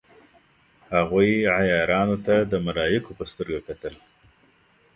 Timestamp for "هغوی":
0.95-1.31